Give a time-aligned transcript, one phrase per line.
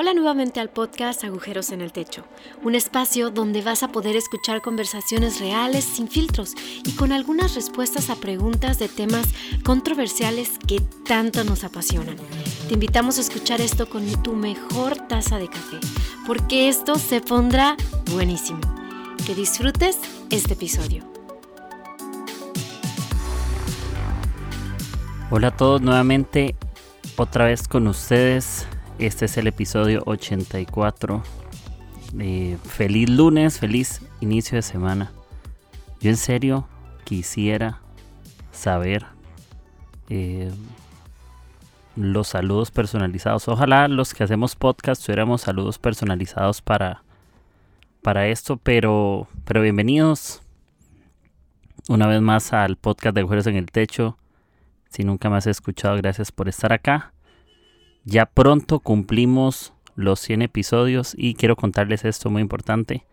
[0.00, 2.22] Hola nuevamente al podcast Agujeros en el Techo,
[2.62, 8.08] un espacio donde vas a poder escuchar conversaciones reales, sin filtros y con algunas respuestas
[8.08, 9.26] a preguntas de temas
[9.64, 12.14] controversiales que tanto nos apasionan.
[12.68, 15.78] Te invitamos a escuchar esto con tu mejor taza de café,
[16.28, 17.76] porque esto se pondrá
[18.12, 18.60] buenísimo.
[19.26, 19.98] Que disfrutes
[20.30, 21.02] este episodio.
[25.32, 26.54] Hola a todos nuevamente,
[27.16, 28.64] otra vez con ustedes
[28.98, 31.22] este es el episodio 84.
[32.18, 35.12] Eh, feliz lunes, feliz inicio de semana.
[36.00, 36.66] Yo en serio
[37.04, 37.80] quisiera
[38.50, 39.06] saber
[40.08, 40.50] eh,
[41.94, 43.46] los saludos personalizados.
[43.48, 47.02] Ojalá los que hacemos podcast tuviéramos saludos personalizados para,
[48.02, 50.42] para esto, pero, pero bienvenidos
[51.88, 54.18] una vez más al podcast de Agujeros en el Techo.
[54.90, 57.12] Si nunca me has escuchado, gracias por estar acá.
[58.10, 63.04] Ya pronto cumplimos los 100 episodios y quiero contarles esto muy importante.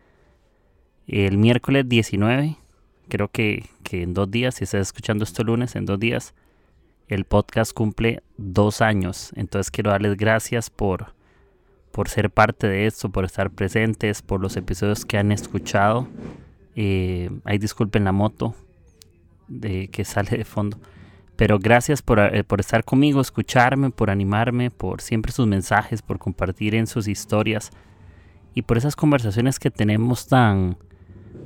[1.06, 2.56] El miércoles 19,
[3.10, 6.34] creo que, en dos días, si estás escuchando esto lunes, en dos días,
[7.10, 9.34] el podcast cumple dos años.
[9.36, 11.14] Entonces quiero darles gracias por,
[11.92, 16.08] por ser parte de esto, por estar presentes, por los episodios que han escuchado.
[16.78, 18.56] Eh, ahí disculpen la moto
[19.50, 20.80] de que sale de fondo.
[21.36, 26.76] Pero gracias eh, por, estar conmigo, escucharme, por animarme, por siempre sus mensajes, por compartir
[26.76, 27.72] en sus historias
[28.54, 30.78] y por esas conversaciones que tenemos tan,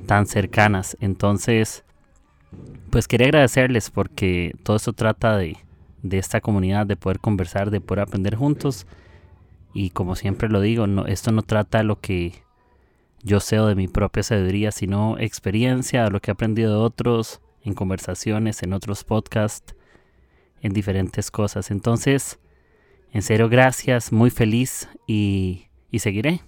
[0.06, 0.96] tan cercanas.
[1.00, 1.84] Entonces,
[2.90, 5.56] pues quería agradecerles porque todo esto trata de,
[6.02, 8.86] de esta comunidad, de poder conversar, de poder aprender juntos.
[9.74, 12.44] Y como siempre lo digo, no, esto no trata lo que
[13.24, 17.74] yo sé de mi propia sabiduría, sino experiencia, lo que he aprendido de otros, en
[17.74, 19.74] conversaciones, en otros podcasts
[20.62, 21.70] en diferentes cosas.
[21.70, 22.38] Entonces,
[23.12, 26.40] en serio, gracias, muy feliz y, y seguiré.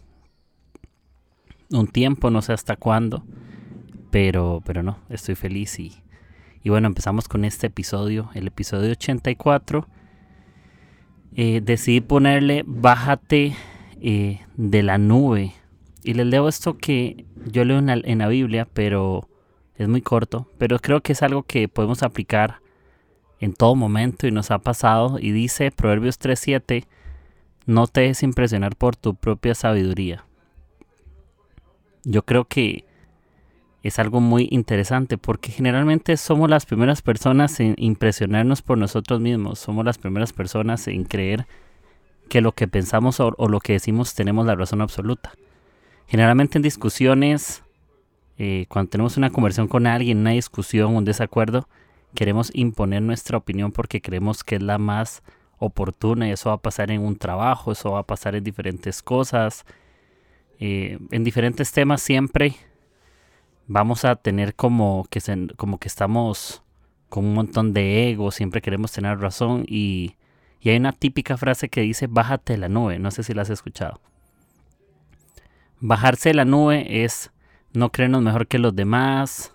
[1.70, 3.24] Un tiempo, no sé hasta cuándo,
[4.10, 6.02] pero, pero no, estoy feliz y,
[6.62, 9.88] y bueno, empezamos con este episodio, el episodio 84.
[11.34, 13.56] Eh, decidí ponerle Bájate
[14.00, 15.54] eh, de la nube.
[16.04, 19.28] Y les leo esto que yo leo en la, en la Biblia, pero
[19.76, 20.48] es muy corto.
[20.58, 22.62] Pero creo que es algo que podemos aplicar
[23.42, 25.19] en todo momento y nos ha pasado.
[25.20, 26.86] Y dice Proverbios 3.7,
[27.66, 30.25] no te dejes impresionar por tu propia sabiduría.
[32.04, 32.84] Yo creo que
[33.82, 39.58] es algo muy interesante porque generalmente somos las primeras personas en impresionarnos por nosotros mismos.
[39.58, 41.48] Somos las primeras personas en creer
[42.28, 45.32] que lo que pensamos o, lo que decimos tenemos la razón absoluta.
[46.06, 47.64] Generalmente en discusiones,
[48.38, 51.66] eh, cuando tenemos una conversación con alguien, una discusión, un desacuerdo,
[52.15, 55.23] queremos imponer nuestra opinión porque creemos que es la más
[55.59, 59.03] oportuna y eso va a pasar en un trabajo, eso va a pasar en diferentes
[59.03, 59.65] cosas,
[60.59, 62.56] eh, en diferentes temas siempre
[63.67, 65.21] vamos a tener como que,
[65.56, 66.62] como que estamos
[67.09, 70.17] con un montón de ego, siempre queremos tener razón y,
[70.61, 73.43] y hay una típica frase que dice bájate de la nube, no sé si la
[73.43, 74.00] has escuchado.
[75.81, 77.33] Bajarse de la nube es
[77.73, 79.55] no creernos mejor que los demás,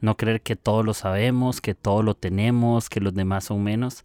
[0.00, 4.04] no creer que todo lo sabemos, que todo lo tenemos, que los demás son menos.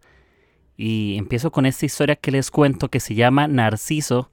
[0.76, 4.30] Y empiezo con esta historia que les cuento que se llama Narciso.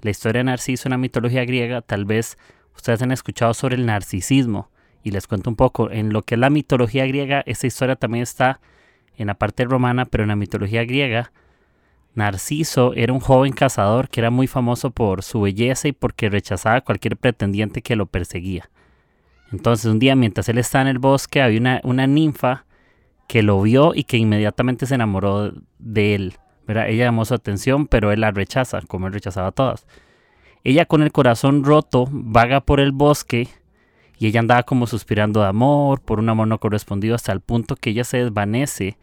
[0.00, 2.38] La historia de Narciso en la mitología griega, tal vez
[2.74, 4.70] ustedes han escuchado sobre el narcisismo.
[5.02, 8.22] Y les cuento un poco, en lo que es la mitología griega, esta historia también
[8.22, 8.60] está
[9.16, 11.30] en la parte romana, pero en la mitología griega,
[12.14, 16.76] Narciso era un joven cazador que era muy famoso por su belleza y porque rechazaba
[16.76, 18.70] a cualquier pretendiente que lo perseguía.
[19.52, 22.64] Entonces un día mientras él está en el bosque había una, ninfa
[23.28, 26.34] que lo vio y que inmediatamente se enamoró de él.
[26.66, 29.86] Ella llamó su atención, pero él la rechaza, como él rechazaba a todas.
[30.64, 33.48] Ella con el corazón roto vaga por el bosque
[34.18, 37.76] y ella andaba como suspirando de amor, por un amor no correspondido, hasta el punto
[37.76, 38.96] que ella se desvanece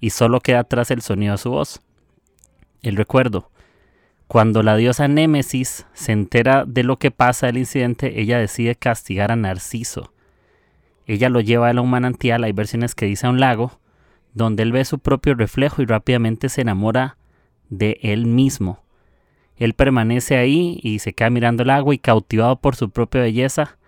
[0.00, 1.80] y solo queda atrás el sonido de su voz.
[2.82, 3.50] El recuerdo.
[4.28, 9.32] Cuando la diosa Némesis se entera de lo que pasa del incidente, ella decide castigar
[9.32, 10.12] a Narciso.
[11.06, 13.80] Ella lo lleva a la manantial, hay versiones que dice a un lago,
[14.34, 17.16] donde él ve su propio reflejo y rápidamente se enamora
[17.70, 18.84] de él mismo.
[19.56, 23.78] Él permanece ahí y se queda mirando el agua y cautivado por su propia belleza,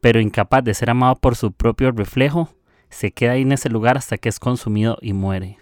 [0.00, 2.52] pero incapaz de ser amado por su propio reflejo,
[2.90, 5.58] se queda ahí en ese lugar hasta que es consumido y muere.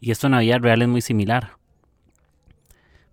[0.00, 1.57] Y esto en la vida real es muy similar.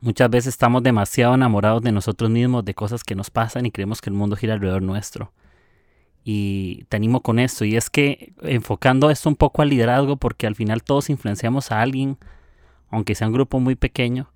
[0.06, 4.02] Muchas veces estamos demasiado enamorados de nosotros mismos, de cosas que nos pasan y creemos
[4.02, 5.34] que el mundo gira alrededor nuestro.
[6.24, 7.66] Y te animo con esto.
[7.66, 11.82] Y es que enfocando esto un poco al liderazgo, porque al final todos influenciamos a
[11.82, 12.20] alguien,
[12.92, 14.30] aunque sea un grupo muy pequeño.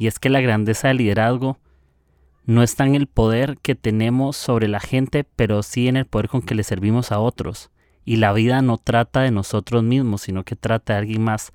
[0.00, 1.58] Y es que la grandeza del liderazgo
[2.44, 6.28] no está en el poder que tenemos sobre la gente, pero sí en el poder
[6.28, 7.70] con que le servimos a otros.
[8.04, 11.52] Y la vida no trata de nosotros mismos, sino que trata de alguien más.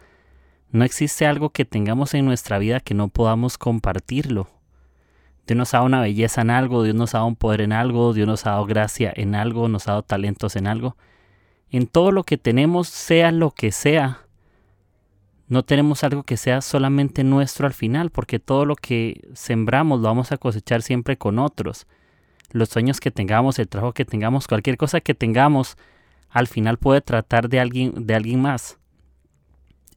[0.71, 4.49] No existe algo que tengamos en nuestra vida que no podamos compartirlo.
[5.47, 7.73] Dios nos ha dado una belleza en algo, Dios nos ha dado un poder en
[7.73, 10.95] algo, Dios nos ha dado gracia en algo, nos ha dado talentos en algo.
[11.71, 14.19] En todo lo que tenemos, sea lo que sea,
[15.47, 20.07] no tenemos algo que sea solamente nuestro al final, porque todo lo que sembramos lo
[20.07, 21.87] vamos a cosechar siempre con otros.
[22.51, 25.77] Los sueños que tengamos, el trabajo que tengamos, cualquier cosa que tengamos,
[26.29, 28.78] al final puede tratar de alguien, de alguien más.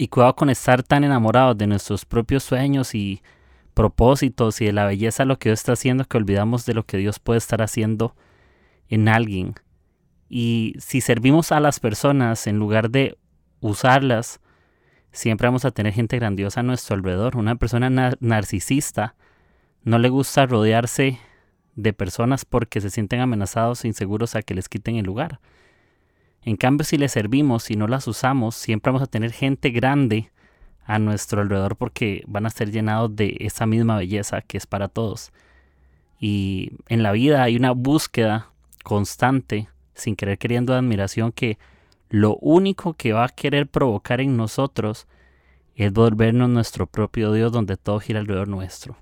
[0.03, 3.23] Y cuidado con estar tan enamorados de nuestros propios sueños y
[3.73, 6.85] propósitos y de la belleza de lo que Dios está haciendo que olvidamos de lo
[6.85, 8.17] que Dios puede estar haciendo
[8.89, 9.55] en alguien.
[10.29, 13.17] Y si servimos a las personas en lugar de
[13.61, 14.41] usarlas,
[15.13, 17.37] siempre vamos a tener gente grandiosa a nuestro alrededor.
[17.37, 19.15] Una persona narcisista
[19.85, 21.21] no le gusta rodearse
[21.77, 25.39] de personas porque se sienten amenazados e inseguros a que les quiten el lugar.
[26.45, 30.31] En cambio, si les servimos y no las usamos, siempre vamos a tener gente grande
[30.85, 34.89] a nuestro alrededor porque van a ser llenados de esa misma belleza que es para
[34.89, 35.33] todos.
[36.19, 38.51] Y en la vida hay una búsqueda
[38.83, 41.59] constante, sin querer queriendo, admiración que
[42.09, 45.07] lo único que va a querer provocar en nosotros
[45.77, 48.97] es volvernos nuestro propio Dios donde todo gira alrededor nuestro.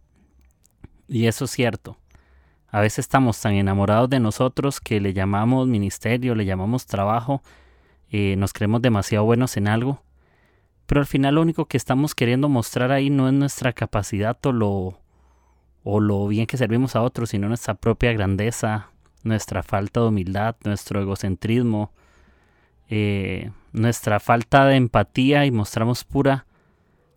[1.09, 1.97] Y eso es cierto.
[2.71, 7.43] A veces estamos tan enamorados de nosotros que le llamamos ministerio, le llamamos trabajo,
[8.11, 10.03] eh, nos creemos demasiado buenos en algo,
[10.87, 14.53] pero al final lo único que estamos queriendo mostrar ahí no es nuestra capacidad o
[14.53, 15.01] lo,
[15.83, 18.91] o lo bien que servimos a otros, sino nuestra propia grandeza,
[19.25, 21.93] nuestra falta de humildad, nuestro egocentrismo,
[22.89, 26.47] eh, nuestra falta de empatía y mostramos pura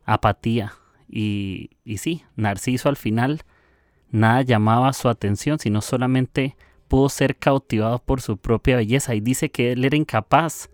[0.05, 0.73] apatía.
[1.07, 3.43] Y, y sí, Narciso al final
[4.13, 6.55] nada llamaba su atención, sino solamente
[6.87, 10.69] pudo ser cautivado por su propia belleza y dice que él era incapaz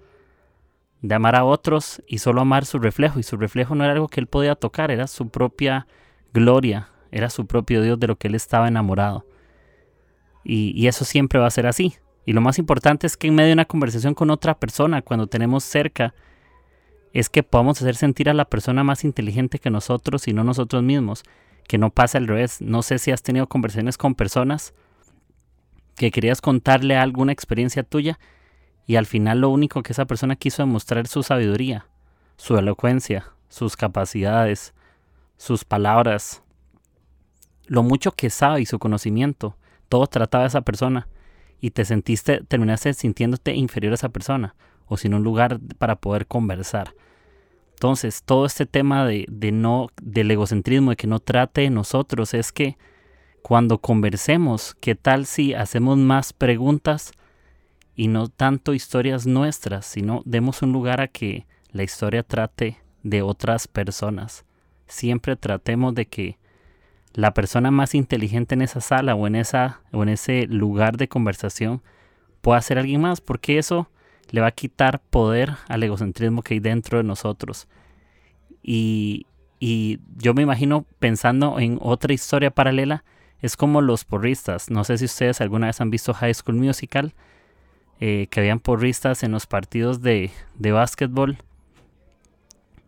[1.02, 4.10] de amar a otros y solo amar su reflejo y su reflejo no era algo
[4.10, 5.88] que él podía tocar, era su propia
[6.34, 9.26] gloria, era su propio Dios de lo que él estaba enamorado.
[10.44, 11.96] Y, eso siempre va a ser así.
[12.26, 15.28] Y lo más importante es que en medio de una conversación con otra persona, cuando
[15.28, 16.14] tenemos cerca,
[17.14, 20.82] es que podamos hacer sentir a la persona más inteligente que nosotros y no nosotros
[20.82, 21.24] mismos.
[21.70, 22.62] Que no pase al revés.
[22.62, 24.74] No sé si has tenido conversaciones con personas
[25.96, 28.18] que querías contarle alguna experiencia tuya
[28.88, 31.86] y al final lo único que esa persona quiso demostrar es su sabiduría,
[32.38, 34.74] su elocuencia, sus capacidades,
[35.38, 36.42] sus palabras,
[37.68, 39.56] lo mucho que sabe y su conocimiento.
[39.90, 41.08] Todo trataba a esa persona
[41.62, 44.56] y te sentiste, terminaste sintiéndote inferior a esa persona
[44.88, 46.96] o sin un lugar para poder conversar.
[47.80, 52.52] Entonces, todo este tema de, no, del egocentrismo, de que no trate de nosotros, es
[52.52, 52.78] que
[53.42, 57.14] cuando conversemos, ¿qué tal si hacemos más preguntas
[57.96, 63.22] y no tanto historias nuestras, sino demos un lugar a que la historia trate de
[63.22, 64.44] otras personas?
[64.88, 66.38] Siempre tratemos de que
[67.14, 71.08] la persona más inteligente en esa sala o en, esa, o en ese lugar de
[71.08, 71.82] conversación
[72.42, 73.90] pueda ser alguien más, porque eso
[74.32, 77.68] le va a quitar poder al egocentrismo que hay dentro de nosotros.
[78.62, 79.26] Y,
[79.60, 83.04] y yo me imagino pensando en otra historia paralela,
[83.42, 84.70] es como los porristas.
[84.70, 87.14] No sé si ustedes alguna vez han visto High School Musical,
[88.00, 91.38] eh, que habían porristas en los partidos de, de básquetbol,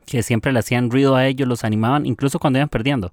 [0.06, 3.12] que siempre le hacían ruido a ellos, los animaban, incluso cuando iban perdiendo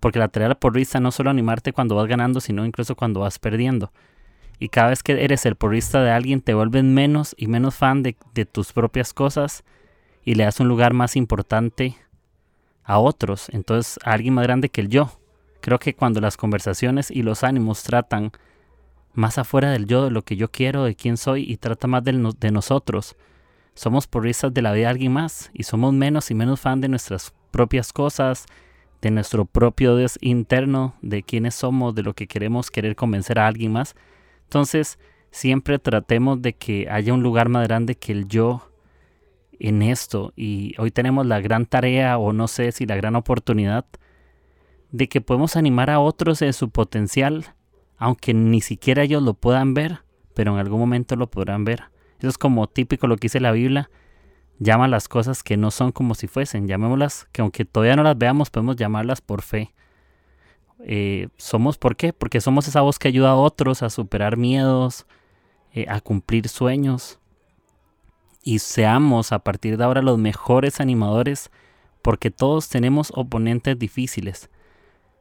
[0.00, 3.90] porque la tarea porrista no solo animarte cuando vas ganando, sino incluso cuando vas perdiendo.
[4.58, 8.02] Y cada vez que eres el porrista de alguien, te vuelves menos y menos fan
[8.02, 8.14] de,
[8.50, 9.64] tus propias cosas
[10.24, 11.96] y le das un lugar más importante
[12.84, 15.20] a otros, entonces a alguien más grande que el yo.
[15.60, 18.32] Creo que cuando las conversaciones y los ánimos tratan
[19.14, 22.04] más afuera del yo, de lo que yo quiero, de quién soy, y trata más
[22.04, 23.16] de, de nosotros,
[23.74, 26.88] somos porristas de la vida de alguien más y somos menos y menos fan de
[26.88, 28.46] nuestras propias cosas,
[29.02, 33.46] de nuestro propio Dios interno, de quiénes somos, de lo que queremos querer convencer a
[33.46, 33.94] alguien más.
[34.46, 34.98] Entonces,
[35.30, 38.70] siempre tratemos de que haya un lugar más grande que el yo
[39.58, 40.32] en esto.
[40.36, 43.86] Y hoy tenemos la gran tarea, o no sé si la gran oportunidad,
[44.92, 47.54] de que podemos animar a otros en su potencial,
[47.98, 51.84] aunque ni siquiera ellos lo puedan ver, pero en algún momento lo podrán ver.
[52.18, 53.90] Eso es como típico lo que dice la Biblia,
[54.58, 58.16] llama las cosas que no son como si fuesen, llamémoslas, que aunque todavía no las
[58.16, 59.74] veamos, podemos llamarlas por fe.
[60.80, 62.12] Eh, somos, ¿por qué?
[62.12, 65.06] Porque somos esa voz que ayuda a otros a superar miedos,
[65.72, 67.18] eh, a cumplir sueños.
[68.42, 71.50] Y seamos a partir de ahora los mejores animadores,
[72.02, 74.50] porque todos tenemos oponentes difíciles.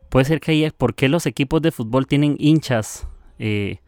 [0.09, 3.07] puede ser que ahí, ¿por qué los equipos de fútbol tienen hinchas?
[3.39, 3.79] Eh,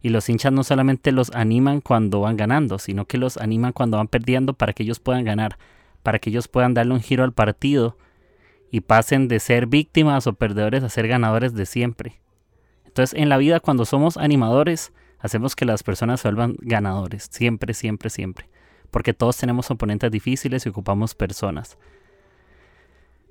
[0.00, 3.96] y los hinchas no solamente los animan cuando van ganando, sino que los animan cuando
[3.96, 5.58] van perdiendo para que ellos puedan ganar,
[6.02, 7.96] para que ellos puedan darle un giro al partido
[8.72, 12.20] y pasen de ser víctimas o perdedores a ser ganadores de siempre.
[12.86, 17.74] Entonces en la vida cuando somos animadores hacemos que las personas se vuelvan ganadores, siempre,
[17.74, 18.48] siempre, siempre.
[18.90, 21.76] Porque todos tenemos oponentes difíciles y ocupamos personas.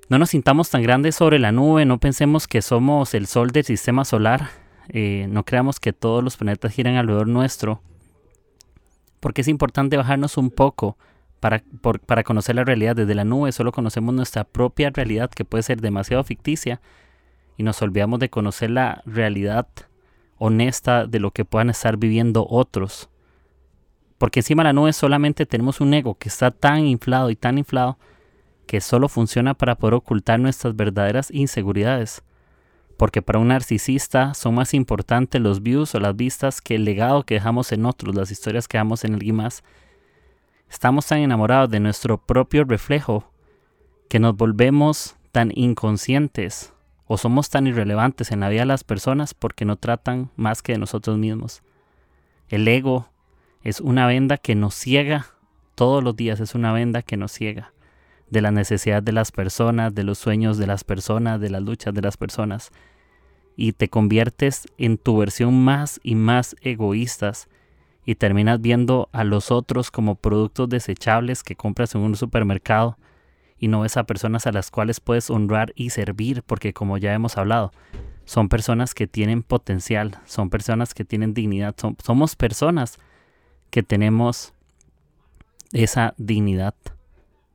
[0.08, 3.64] No nos sintamos tan grandes sobre la nube, no pensemos que somos el sol del
[3.64, 4.48] sistema solar,
[4.90, 7.82] eh, no creamos que todos los planetas giran alrededor nuestro,
[9.18, 10.96] porque es importante bajarnos un poco
[11.42, 11.64] para,
[12.06, 12.94] para conocer la realidad.
[12.94, 16.80] Desde la nube solo conocemos nuestra propia realidad, que puede ser demasiado ficticia,
[17.56, 19.66] y nos olvidamos de conocer la realidad
[20.38, 23.10] honesta de lo que puedan estar viviendo otros.
[24.18, 27.58] Porque encima de la nube solamente tenemos un ego que está tan inflado y tan
[27.58, 27.98] inflado
[28.68, 32.22] que solo funciona para poder ocultar nuestras verdaderas inseguridades.
[32.96, 37.24] Porque para un narcisista son más importantes los views o las vistas que el legado
[37.24, 39.64] que dejamos en otros, las historias que dejamos en alguien más.
[40.72, 43.30] Estamos tan enamorados de nuestro propio reflejo
[44.08, 46.72] que nos volvemos tan inconscientes
[47.06, 50.72] o somos tan irrelevantes en la vida de las personas porque no tratan más que
[50.72, 51.62] de nosotros mismos.
[52.48, 53.06] El ego
[53.62, 55.26] es una venda que nos ciega
[55.74, 57.74] todos los días, es una venda que nos ciega
[58.30, 61.92] de la necesidad de las personas, de los sueños de las personas, de las luchas
[61.92, 62.70] de las personas.
[63.56, 67.50] Y te conviertes en tu versión más y más egoístas
[68.04, 72.98] y terminas viendo a los otros como productos desechables que compras en un supermercado
[73.58, 77.14] y no ves a personas a las cuales puedes honrar y servir, porque como ya
[77.14, 77.70] hemos hablado,
[78.24, 82.98] son personas que tienen potencial, son personas que tienen dignidad, somos personas
[83.70, 84.52] que tenemos
[85.72, 86.74] esa dignidad.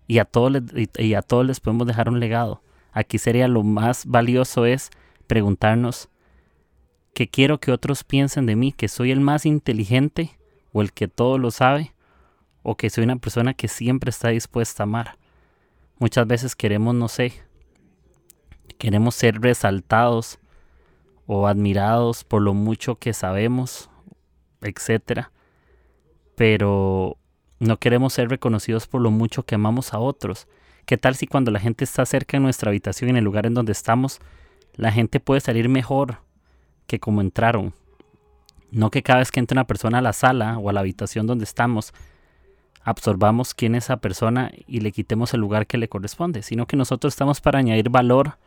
[0.07, 0.63] Y a, todos les,
[0.97, 2.61] y a todos les podemos dejar un legado.
[2.93, 4.89] Aquí sería lo más valioso es
[5.27, 6.07] preguntarnos
[7.13, 10.36] qué quiero que otros piensen de mí, que soy el más inteligente
[10.77, 11.95] o el que todo lo sabe
[12.61, 15.17] o que soy una persona que siempre está dispuesta a amar.
[15.97, 17.33] Muchas veces queremos, no sé,
[18.77, 20.37] queremos ser resaltados
[21.25, 23.89] o admirados por lo mucho que sabemos,
[24.61, 25.31] etcétera.
[26.35, 27.17] Pero
[27.57, 30.47] no queremos ser reconocidos por lo mucho que amamos a otros.
[30.85, 33.55] ¿Qué tal si cuando la gente está cerca de nuestra habitación, en el lugar en
[33.55, 34.19] donde estamos,
[34.75, 36.19] la gente puede salir mejor
[36.85, 37.73] que como entraron?
[38.71, 41.27] No que cada vez que entra una persona a la sala o a la habitación
[41.27, 41.93] donde estamos,
[42.83, 46.77] absorbamos quién es esa persona y le quitemos el lugar que le corresponde, sino que
[46.77, 48.37] nosotros estamos para añadir valor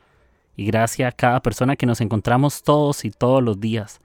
[0.56, 4.00] y gracia a cada persona que nos encontramos todos y todos los días.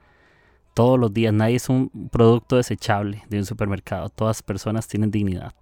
[0.74, 5.54] Todos los días, nadie es un producto desechable de un supermercado, todas personas tienen dignidad.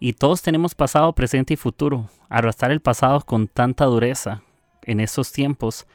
[0.00, 2.08] Y todos tenemos pasado, presente y futuro.
[2.28, 4.42] Arrastrar el pasado con tanta dureza
[4.82, 5.86] en esos tiempos,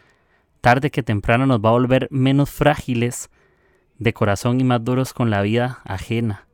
[0.62, 3.30] tarde que temprano nos va a volver menos frágiles
[4.04, 6.48] de corazón y más duros con la vida ajena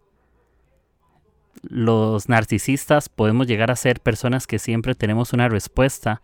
[1.62, 6.22] los narcisistas podemos llegar a ser personas que siempre tenemos una respuesta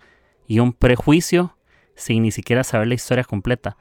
[0.48, 1.58] y un prejuicio
[1.96, 3.78] sin ni siquiera saber la historia completa.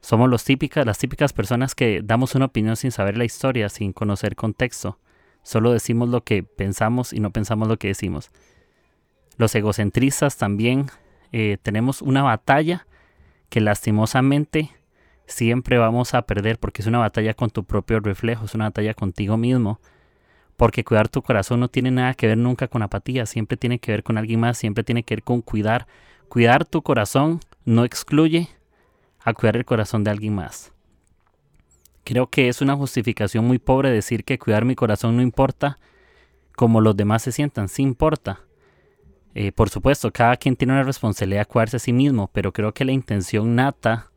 [0.00, 0.44] Somos los
[0.74, 4.98] las típicas personas que damos una opinión sin saber la historia, sin conocer contexto.
[5.42, 8.30] Solo decimos lo que pensamos y no pensamos lo que decimos.
[9.36, 10.86] Los egocentristas también
[11.32, 12.86] eh, tenemos una batalla
[13.48, 14.70] que lastimosamente
[15.28, 18.94] siempre vamos a perder porque es una batalla con tu propio reflejo, es una batalla
[18.94, 19.80] contigo mismo
[20.58, 23.92] porque cuidar tu corazón no tiene nada que ver nunca con apatía, siempre tiene que
[23.92, 25.86] ver con alguien más, siempre tiene que ver con cuidar.
[26.28, 28.48] Cuidar tu corazón no excluye
[29.20, 30.72] a cuidar el corazón de alguien más.
[32.02, 35.78] Creo que es una justificación muy pobre decir que cuidar mi corazón no importa
[36.56, 38.40] como los demás se sientan, sí importa.
[39.36, 42.74] Eh, por supuesto, cada quien tiene una responsabilidad de cuidarse a sí mismo, pero creo
[42.74, 44.10] que la intención nata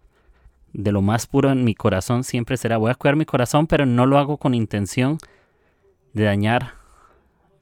[0.73, 3.85] de lo más puro en mi corazón siempre será voy a cuidar mi corazón, pero
[3.85, 5.17] no lo hago con intención
[6.13, 6.73] de dañar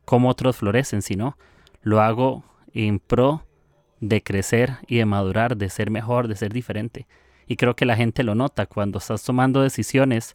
[0.05, 1.37] cómo otros florecen, sino
[1.81, 3.45] lo hago en pro
[3.99, 7.07] de crecer y de madurar, de ser mejor, de ser diferente.
[7.47, 10.33] Y creo que la gente lo nota cuando estás tomando decisiones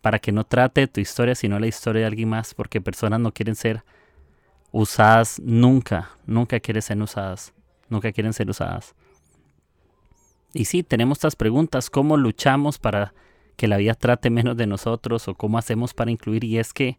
[0.00, 3.32] para que no trate tu historia, sino la historia de alguien más, porque personas no
[3.32, 3.84] quieren ser
[4.70, 7.52] usadas nunca, nunca quieren ser usadas,
[7.88, 8.94] nunca quieren ser usadas.
[10.54, 13.14] Y sí, tenemos estas preguntas, ¿cómo luchamos para
[13.56, 16.44] que la vida trate menos de nosotros o cómo hacemos para incluir?
[16.44, 16.98] Y es que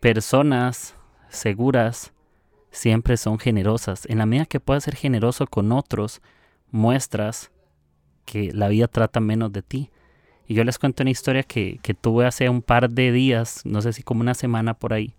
[0.00, 0.96] personas
[1.28, 2.12] seguras
[2.70, 4.06] siempre son generosas.
[4.06, 6.20] En la medida que puedas ser generoso con otros,
[6.70, 7.52] muestras
[8.24, 9.90] que la vida trata menos de ti.
[10.48, 13.92] Y yo les cuento una historia que, tuve hace un par de días, no sé
[13.92, 15.14] si como una semana por ahí.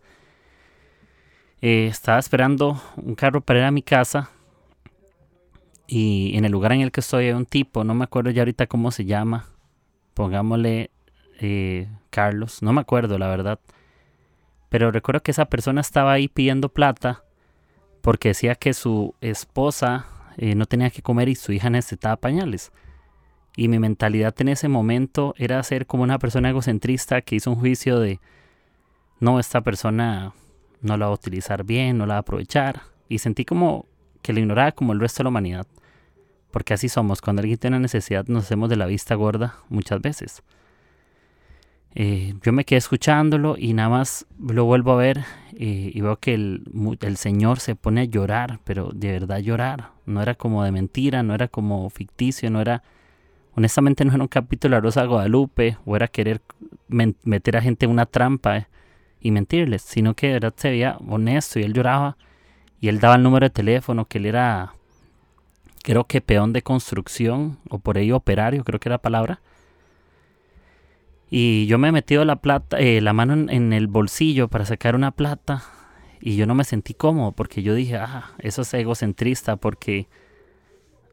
[1.61, 4.29] Eh, estaba esperando un carro para ir a mi casa
[5.95, 8.65] Y en el lugar en el que estoy un tipo, no me acuerdo ya ahorita
[8.65, 9.45] cómo se llama.
[10.15, 10.89] Pongámosle
[11.39, 13.59] eh, Carlos, no me acuerdo la verdad.
[14.69, 17.23] Pero recuerdo que esa persona estaba ahí pidiendo plata
[18.01, 20.07] porque decía que su esposa
[20.37, 22.71] eh, no tenía que comer y su hija necesitaba pañales.
[23.55, 27.57] Y mi mentalidad en ese momento era ser como una persona egocentrista que hizo un
[27.57, 28.19] juicio de,
[29.19, 30.33] no, esta persona
[30.81, 32.81] no la va a utilizar bien, no la va a aprovechar.
[33.09, 33.85] Y sentí como
[34.23, 35.67] que la ignoraba como el resto de la humanidad.
[36.53, 39.99] Porque así somos, cuando alguien tiene una necesidad nos hacemos de la vista gorda muchas
[39.99, 40.43] veces.
[41.95, 46.17] Eh, yo me quedé escuchándolo y nada más lo vuelvo a ver eh, y veo
[46.17, 49.93] que el, Señor se pone a llorar, pero de verdad llorar.
[50.05, 52.83] No era como de mentira, no era como ficticio, no era...
[53.55, 56.39] Honestamente no era un capítulo de Rosa Guadalupe o era querer
[56.87, 58.67] meter a gente en una trampa eh,
[59.19, 62.15] y mentirles, sino que de verdad se veía honesto y él lloraba
[62.79, 64.75] y él daba el número de teléfono, que él era,
[65.83, 69.41] creo que peón de construcción o por ahí operario, creo que era la palabra
[71.35, 74.93] y yo me he metido la plata, eh, la mano en, el bolsillo para sacar
[74.93, 75.63] una plata
[76.21, 80.07] y yo no me sentí cómodo porque yo dije, ah, eso es egocentrista porque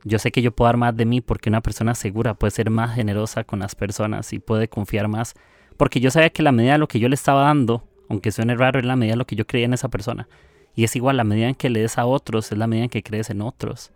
[0.05, 2.69] yo sé que yo puedo dar más de mí porque una persona segura puede ser
[2.69, 5.33] más generosa con las personas y puede confiar más.
[5.79, 8.55] Porque yo sabía que la medida de lo que yo le estaba dando, aunque suene
[8.57, 10.29] raro, es la medida de lo que yo creía en esa persona.
[10.75, 12.91] Y es igual, la medida en que le des a otros es la medida en
[12.91, 13.91] que crees en otros.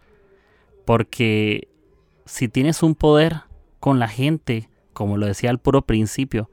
[0.85, 1.69] Porque
[2.27, 3.43] si tienes un poder
[3.81, 6.51] con la gente, como lo decía al puro principio,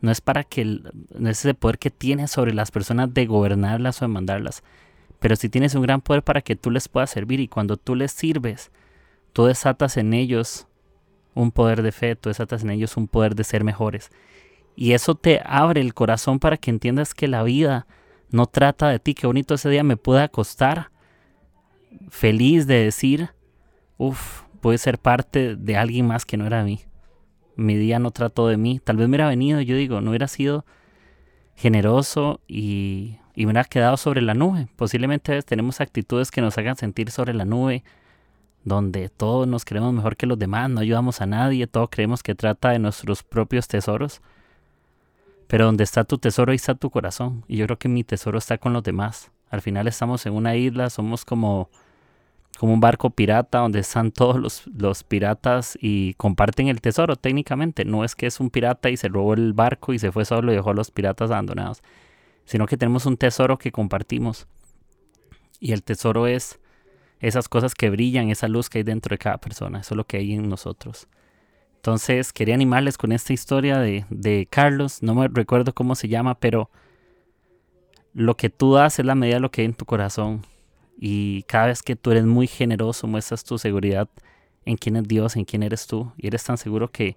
[0.00, 4.02] no es para que no es ese poder que tienes sobre las personas de gobernarlas
[4.02, 4.62] o de mandarlas,
[5.22, 7.94] pero si tienes un gran poder para que tú les puedas servir y cuando tú
[7.94, 8.72] les sirves,
[9.32, 10.66] tú desatas en ellos
[11.34, 14.10] un poder de fe, tú desatas en ellos un poder de ser mejores.
[14.74, 17.86] Y eso te abre el corazón para que entiendas que la vida
[18.30, 19.14] no trata de ti.
[19.14, 20.90] Qué bonito ese día me puede acostar
[22.10, 23.30] feliz de decir,
[23.98, 26.80] uff, puede ser parte de alguien más que no era mí
[27.56, 28.80] mi día no trató de mí.
[28.82, 30.64] Tal vez me hubiera venido, yo digo, no hubiera sido
[31.54, 34.68] generoso y, y me hubiera quedado sobre la nube.
[34.76, 37.84] Posiblemente tenemos actitudes que nos hagan sentir sobre la nube,
[38.64, 42.34] donde todos nos creemos mejor que los demás, no ayudamos a nadie, todos creemos que
[42.34, 44.20] trata de nuestros propios tesoros.
[45.48, 47.44] Pero donde está tu tesoro, ahí está tu corazón.
[47.46, 49.30] Y yo creo que mi tesoro está con los demás.
[49.50, 51.68] Al final estamos en una isla, somos como
[52.58, 57.84] como un barco pirata donde están todos los, los, piratas y comparten el tesoro técnicamente.
[57.84, 60.52] No es que es un pirata y se robó el barco y se fue solo
[60.52, 61.82] y dejó a los piratas abandonados,
[62.44, 64.46] sino que tenemos un tesoro que compartimos.
[65.58, 66.60] Y el tesoro es
[67.20, 70.04] esas cosas que brillan, esa luz que hay dentro de cada persona, eso es lo
[70.04, 71.08] que hay en nosotros.
[71.76, 76.38] Entonces quería animarles con esta historia de, de Carlos, no me recuerdo cómo se llama,
[76.38, 76.70] pero
[78.12, 80.42] lo que tú das es la medida de lo que hay en tu corazón
[81.04, 84.08] y cada vez que tú eres muy generoso, muestras tu seguridad
[84.64, 86.12] en quién es Dios, en quién eres tú.
[86.16, 87.16] Y eres tan seguro que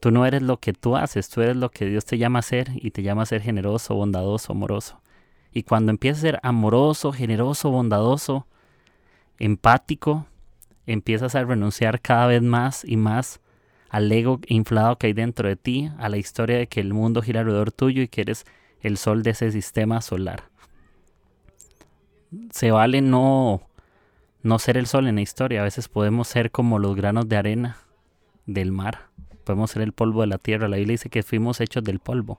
[0.00, 2.42] tú no eres lo que tú haces, tú eres lo que Dios te llama a
[2.42, 5.00] ser y te llama a ser generoso, bondadoso, amoroso.
[5.52, 8.48] Y cuando empiezas a ser amoroso, generoso, bondadoso,
[9.38, 10.26] empático,
[10.84, 13.40] empiezas a renunciar cada vez más y más
[13.90, 17.22] al ego inflado que hay dentro de ti, a la historia de que el mundo
[17.22, 18.44] gira alrededor tuyo y que eres
[18.80, 20.57] el sol de ese sistema solar
[22.50, 23.62] se vale no,
[24.42, 25.60] no ser el sol en la historia.
[25.60, 27.76] A veces podemos ser como los granos de arena
[28.46, 29.08] del mar.
[29.44, 30.68] Podemos ser el polvo de la tierra.
[30.68, 32.38] La Biblia dice que fuimos hechos del polvo.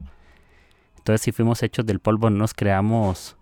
[0.97, 3.37] Entonces, si fuimos hechos del polvo, no nos creamos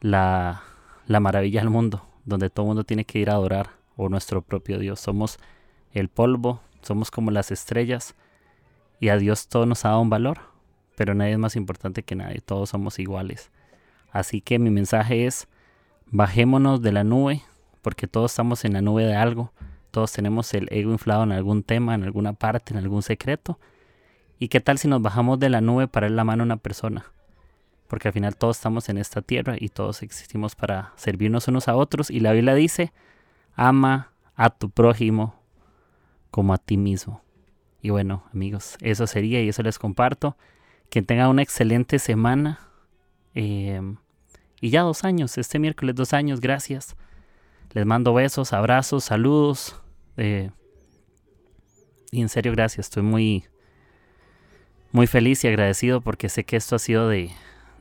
[0.00, 0.62] la,
[1.06, 4.42] la maravilla del mundo, donde todo el mundo tiene que ir a adorar, o nuestro
[4.42, 5.00] propio Dios.
[5.00, 5.38] Somos
[5.92, 8.14] el polvo, somos como las estrellas,
[9.00, 10.38] y a Dios todo nos ha dado un valor,
[10.96, 13.50] pero nadie es más importante que nadie, todos somos iguales.
[14.10, 15.48] Así que mi mensaje es,
[16.10, 17.42] bajémonos de la nube,
[17.82, 19.52] porque todos estamos en la nube de algo,
[19.90, 23.58] todos tenemos el ego inflado en algún tema, en alguna parte, en algún secreto.
[24.38, 26.56] ¿Y qué tal si nos bajamos de la nube para dar la mano a una
[26.58, 27.06] persona?
[27.88, 31.76] Porque al final todos estamos en esta tierra y todos existimos para servirnos unos a
[31.76, 32.10] otros.
[32.10, 32.92] Y la Biblia dice,
[33.54, 35.34] ama a tu prójimo
[36.30, 37.22] como a ti mismo.
[37.80, 40.36] Y bueno, amigos, eso sería y eso les comparto.
[40.90, 42.60] Que tengan una excelente semana.
[43.34, 43.80] Eh,
[44.60, 46.96] y ya dos años, este miércoles dos años, gracias.
[47.72, 49.80] Les mando besos, abrazos, saludos.
[50.16, 50.50] Eh,
[52.10, 52.86] y en serio, gracias.
[52.86, 53.44] Estoy muy,
[54.92, 57.30] muy feliz y agradecido porque sé que esto ha sido de,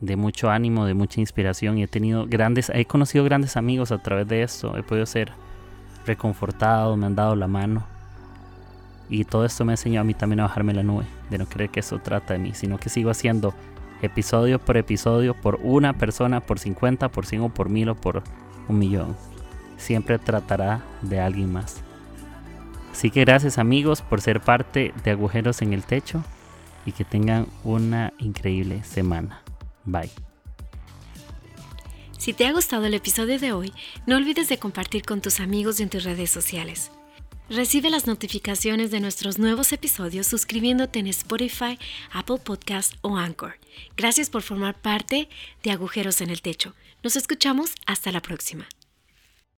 [0.02, 4.00] de mucho ánimo, de mucha inspiración y he tenido grandes, he conocido grandes amigos a
[4.00, 4.76] través de esto.
[4.78, 5.32] He podido ser
[6.06, 7.86] reconfortado, me han dado la mano.
[9.10, 11.70] Y todo esto me enseñó a mí también a bajarme la nube, de no creer
[11.70, 13.54] que eso trata de mí, sino que sigo haciendo
[14.06, 18.24] episodio por episodio, por una persona, por 50, por 100 o por 1000 o por
[18.68, 19.16] un millón.
[19.78, 21.82] siempre tratará de alguien más.
[22.92, 26.24] Así que gracias amigos por ser parte de Agujeros en el Techo
[26.86, 29.42] y que tengan una increíble semana.
[29.84, 30.10] Bye.
[32.18, 33.74] Si te ha gustado el episodio de hoy,
[34.08, 36.90] no olvides de compartir con tus amigos y en tus redes sociales.
[37.50, 41.78] Recibe las notificaciones de nuestros nuevos episodios suscribiéndote en Spotify,
[42.12, 43.60] Apple Podcast o Anchor.
[43.96, 45.30] Gracias por formar parte
[45.62, 46.74] de Agujeros en el Techo.
[47.04, 48.68] Nos escuchamos hasta la próxima.